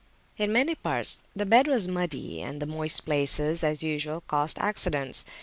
In 0.35 0.51
many 0.51 0.73
parts 0.73 1.21
the 1.35 1.45
bed 1.45 1.67
was 1.67 1.87
muddy; 1.87 2.41
and 2.41 2.59
the 2.59 2.65
moist 2.65 3.05
places, 3.05 3.63
as 3.63 3.83
usual, 3.83 4.21
caused 4.25 4.57
accidents. 4.57 5.25